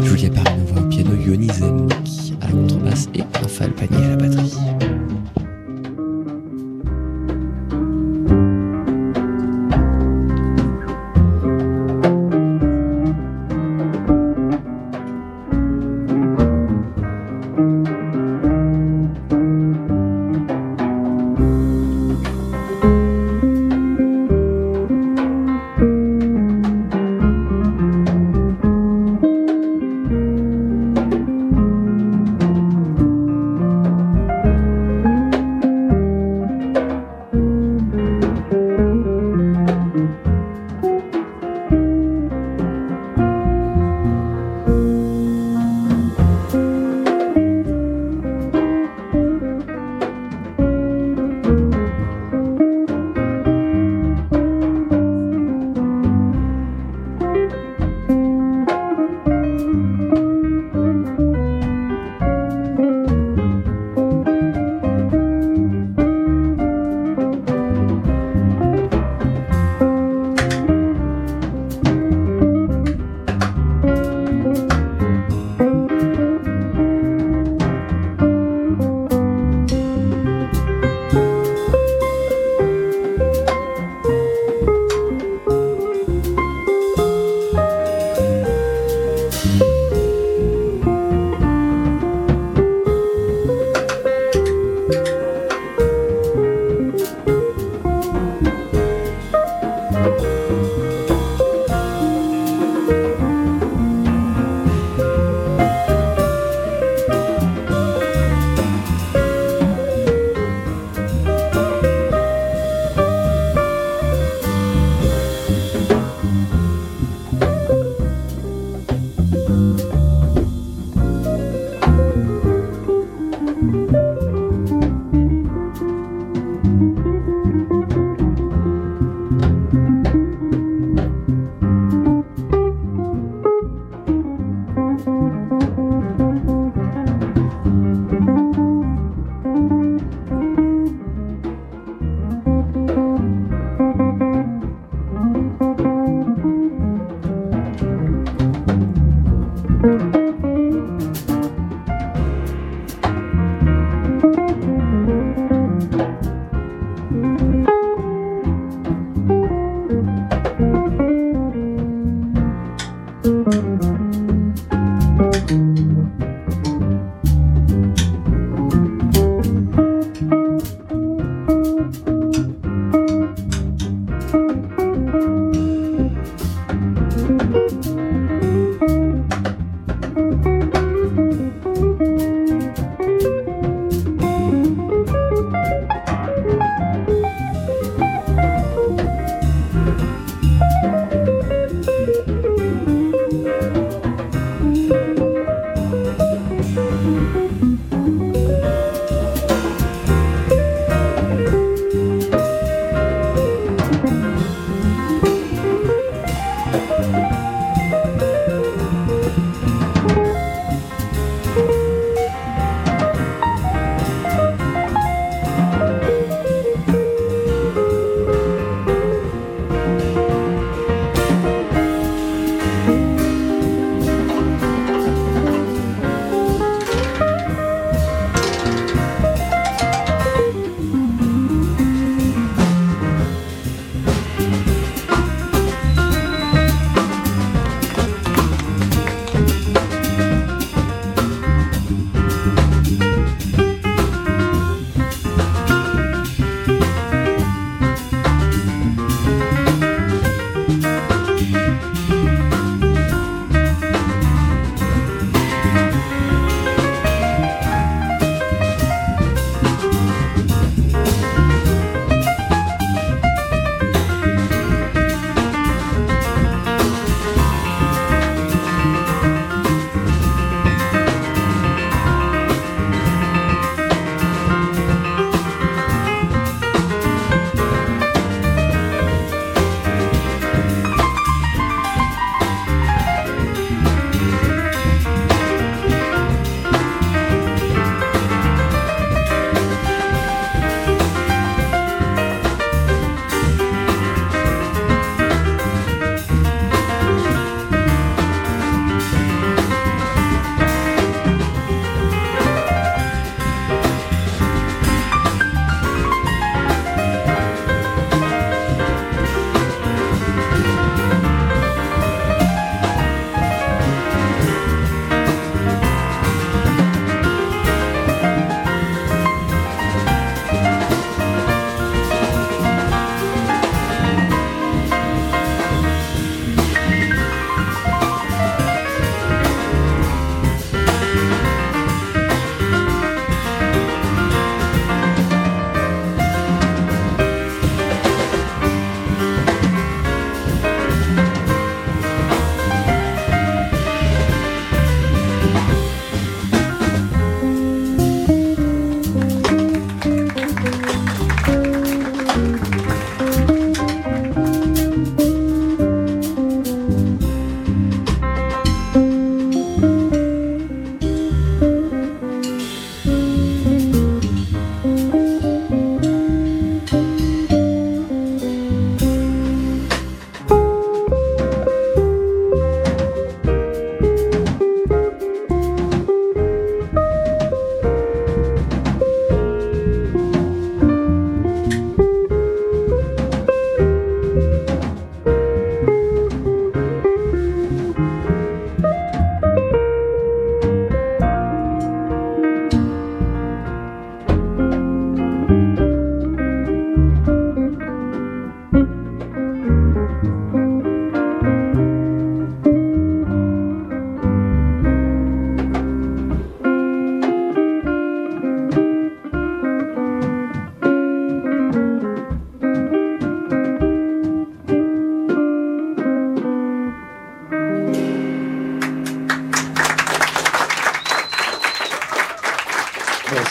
Julia 0.03 0.29
Parinova 0.29 0.81
au 0.81 0.89
piano, 0.89 1.15
Yoni 1.15 1.49
à 2.41 2.45
la 2.47 2.51
contrebasse 2.51 3.09
et 3.13 3.23
Raphaël 3.41 3.71
Panier 3.73 4.05
à 4.05 4.09
la 4.09 4.15
batterie. 4.15 4.53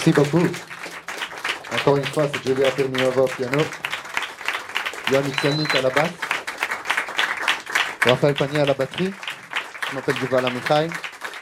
Merci 0.05 0.21
beaucoup. 0.21 0.45
Encore 1.73 1.97
une 1.97 2.05
fois, 2.07 2.27
c'est 2.27 2.43
Julia 2.43 2.73
Permiova 2.73 3.23
au 3.23 3.27
piano, 3.27 3.59
Yannick 5.13 5.45
Yannick 5.45 5.75
à 5.77 5.83
la 5.83 5.91
basse, 5.91 6.11
Raphaël 8.05 8.35
Panier 8.35 8.59
à 8.59 8.65
la 8.65 8.75
batterie. 8.75 9.13
Je 9.89 9.95
m'appelle 9.95 10.17
Yuval 10.21 10.45
Amichai. 10.45 10.89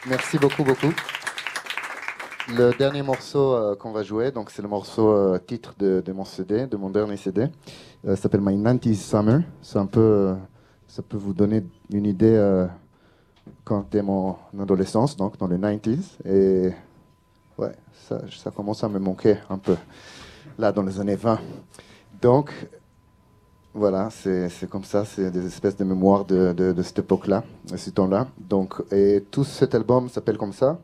Merci 0.07 0.37
beaucoup, 0.37 0.63
beaucoup. 0.63 0.93
Le 2.55 2.71
dernier 2.77 3.01
morceau 3.01 3.55
euh, 3.55 3.75
qu'on 3.75 3.93
va 3.93 4.03
jouer, 4.03 4.29
donc 4.29 4.51
c'est 4.51 4.61
le 4.61 4.67
morceau 4.67 5.09
euh, 5.09 5.39
titre 5.39 5.73
de, 5.79 6.03
mon 6.11 6.23
CD, 6.23 6.67
de 6.67 6.77
mon 6.77 6.91
dernier 6.91 7.17
CD, 7.17 7.47
euh, 8.07 8.15
s'appelle 8.15 8.41
My 8.41 8.55
90s 8.55 8.93
Summer. 8.93 9.41
C'est 9.63 9.79
un 9.79 9.89
euh, 9.97 10.35
ça 10.85 11.01
peut 11.01 11.17
vous 11.17 11.33
donner 11.33 11.63
une 11.91 12.05
idée 12.05 12.67
quand 13.63 13.81
t'es 13.89 14.03
mon 14.03 14.35
adolescence, 14.61 15.17
donc 15.17 15.35
dans 15.39 15.47
les 15.47 15.57
90s. 15.57 16.19
Et 16.25 16.73
ouais, 17.57 17.71
ça, 18.07 18.51
commence 18.51 18.83
à 18.83 18.89
me 18.89 18.99
manquer 18.99 19.37
un 19.49 19.57
peu, 19.57 19.75
là, 20.57 20.71
dans 20.71 20.83
les 20.83 20.99
années 20.99 21.15
20. 21.15 21.39
Donc, 22.21 22.51
voilà, 23.73 24.09
c'est 24.09 24.69
comme 24.69 24.83
ça, 24.83 25.05
c'est 25.05 25.31
des 25.31 25.45
espèces 25.45 25.77
de 25.77 25.83
mémoires 25.83 26.25
de 26.25 26.75
cette 26.83 26.99
époque-là, 26.99 27.43
de 27.71 27.77
ce 27.77 27.89
temps-là. 27.89 28.27
Donc, 28.37 28.81
et 28.91 29.23
tout 29.31 29.43
cet 29.43 29.75
album 29.75 30.09
s'appelle 30.09 30.37
comme 30.37 30.53
ça. 30.53 30.79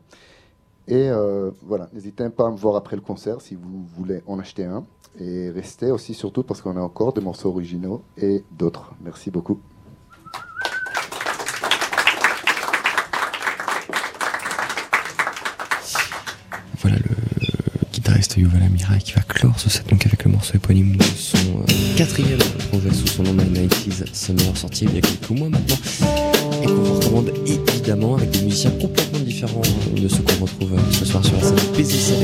Et 0.88 1.10
euh, 1.10 1.50
voilà, 1.66 1.86
n'hésitez 1.92 2.26
pas 2.30 2.46
à 2.46 2.50
me 2.50 2.56
voir 2.56 2.74
après 2.74 2.96
le 2.96 3.02
concert 3.02 3.42
si 3.42 3.54
vous 3.54 3.84
voulez 3.94 4.22
en 4.26 4.38
acheter 4.38 4.64
un. 4.64 4.84
Et 5.20 5.50
restez 5.50 5.90
aussi 5.90 6.14
surtout 6.14 6.42
parce 6.42 6.62
qu'on 6.62 6.78
a 6.78 6.80
encore 6.80 7.12
des 7.12 7.20
morceaux 7.20 7.50
originaux 7.50 8.02
et 8.16 8.42
d'autres. 8.50 8.94
Merci 9.02 9.30
beaucoup. 9.30 9.60
Voilà 16.80 16.96
le 16.96 17.90
guitariste 18.38 18.78
Yuval 18.78 18.98
qui 19.02 19.12
va 19.12 19.20
clore 19.22 19.58
ce 19.58 19.70
set 19.70 19.88
donc 19.88 20.04
avec 20.06 20.24
le 20.24 20.30
morceau 20.30 20.54
éponyme 20.54 20.96
de 20.96 21.04
son 21.16 21.38
euh, 21.38 21.96
quatrième 21.96 22.38
projet 22.70 22.92
sous 22.92 23.06
son 23.06 23.22
nom 23.22 23.32
My 23.32 23.66
90s 23.66 24.04
Summer 24.12 24.56
sorti 24.56 24.84
il 24.84 24.94
y 24.94 24.98
a 24.98 25.00
quelques 25.00 25.30
mois 25.30 25.48
maintenant 25.48 25.76
et 26.62 26.66
qu'on 26.66 26.74
vous 26.74 26.94
recommande 26.94 27.32
évidemment 27.46 28.16
avec 28.16 28.30
des 28.30 28.42
musiciens 28.42 28.70
complètement 28.72 29.20
différents 29.20 29.62
de 29.96 30.08
ceux 30.08 30.22
qu'on 30.22 30.44
retrouve 30.44 30.74
euh, 30.74 30.92
ce 30.92 31.04
soir 31.04 31.24
sur 31.24 31.36
la 31.36 31.42
scène 31.42 31.56
PZC. 31.76 32.14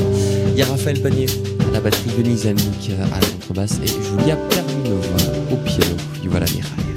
Il 0.49 0.57
y 0.57 0.61
a 0.61 0.65
Raphaël 0.65 1.01
Panier 1.01 1.27
à 1.69 1.73
la 1.73 1.79
batterie, 1.79 2.11
Denise 2.17 2.45
Yannick 2.45 2.91
à 2.91 3.19
la 3.19 3.27
contrebasse 3.27 3.79
et 3.83 3.87
Julia 3.87 4.35
Perminova 4.35 5.17
au 5.51 5.55
piano. 5.57 5.95
Yuval 6.23 6.43
Amirai. 6.43 6.94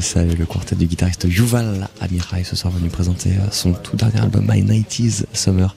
Ça, 0.00 0.24
le 0.24 0.46
quartet 0.46 0.76
du 0.76 0.86
guitariste 0.86 1.26
Yuval 1.28 1.86
Amirai 2.00 2.42
ce 2.42 2.56
soir 2.56 2.72
venu 2.72 2.88
présenter 2.88 3.32
euh, 3.32 3.50
son 3.50 3.74
tout 3.74 3.96
dernier 3.96 4.20
album 4.20 4.46
My 4.48 4.62
90s 4.62 5.24
Summer. 5.34 5.76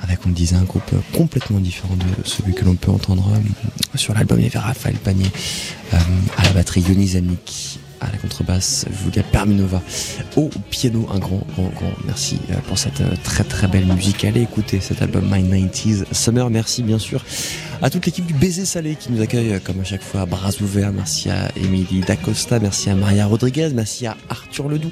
Avec, 0.00 0.20
on 0.24 0.30
le 0.30 0.34
disait, 0.34 0.56
un 0.56 0.62
groupe 0.62 0.90
complètement 1.12 1.60
différent 1.60 1.94
de 1.94 2.26
celui 2.26 2.54
que 2.54 2.64
l'on 2.64 2.74
peut 2.74 2.90
entendre 2.90 3.30
euh, 3.34 3.98
sur 3.98 4.14
l'album. 4.14 4.40
Il 4.40 4.44
y 4.44 4.46
avait 4.46 4.58
Raphaël 4.58 4.96
Panier 4.96 5.30
à 5.92 6.42
la 6.42 6.50
batterie, 6.52 6.80
Yoni 6.88 7.08
Zanik 7.08 7.80
à 8.00 8.10
la 8.10 8.16
contrebasse, 8.18 8.86
Julia 9.04 9.22
Perminova 9.22 9.82
au 10.36 10.48
piano. 10.70 11.06
Un 11.12 11.18
grand, 11.18 11.46
grand, 11.54 11.68
grand 11.68 11.92
merci 12.06 12.38
pour 12.66 12.78
cette 12.78 13.02
très 13.22 13.44
très 13.44 13.68
belle 13.68 13.86
musique. 13.86 14.24
Allez 14.24 14.42
écouter 14.42 14.80
cet 14.80 15.02
album 15.02 15.28
My 15.30 15.42
90s 15.42 16.04
Summer. 16.12 16.48
Merci 16.48 16.82
bien 16.82 16.98
sûr 16.98 17.22
à 17.84 17.90
toute 17.90 18.06
l'équipe 18.06 18.24
du 18.24 18.32
Baiser 18.32 18.64
Salé 18.64 18.96
qui 18.96 19.12
nous 19.12 19.20
accueille 19.20 19.60
comme 19.60 19.78
à 19.78 19.84
chaque 19.84 20.02
fois 20.02 20.22
à 20.22 20.26
bras 20.26 20.52
ouverts. 20.62 20.90
Merci 20.90 21.28
à 21.28 21.50
Émilie 21.54 22.00
Dacosta, 22.00 22.58
merci 22.58 22.88
à 22.88 22.94
Maria 22.94 23.26
Rodriguez, 23.26 23.68
merci 23.74 24.06
à 24.06 24.16
Arthur 24.30 24.70
Ledoux 24.70 24.90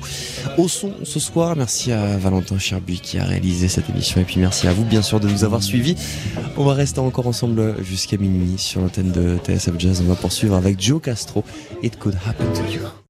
au 0.58 0.68
son 0.68 0.92
ce 1.02 1.18
soir. 1.18 1.56
Merci 1.56 1.90
à 1.90 2.18
Valentin 2.18 2.58
Cherbuy 2.58 3.00
qui 3.00 3.18
a 3.18 3.24
réalisé 3.24 3.68
cette 3.68 3.88
émission 3.88 4.20
et 4.20 4.24
puis 4.24 4.38
merci 4.38 4.68
à 4.68 4.74
vous 4.74 4.84
bien 4.84 5.00
sûr 5.00 5.20
de 5.20 5.28
nous 5.28 5.42
avoir 5.42 5.62
suivis. 5.62 5.96
On 6.58 6.64
va 6.66 6.74
rester 6.74 7.00
encore 7.00 7.26
ensemble 7.26 7.82
jusqu'à 7.82 8.18
minuit 8.18 8.58
sur 8.58 8.82
l'antenne 8.82 9.10
de 9.10 9.38
TSF 9.38 9.72
Jazz. 9.78 10.02
On 10.04 10.08
va 10.08 10.14
poursuivre 10.14 10.54
avec 10.54 10.78
Joe 10.78 11.00
Castro. 11.00 11.44
It 11.82 11.98
could 11.98 12.18
happen 12.26 12.52
to 12.52 12.70
you. 12.70 13.01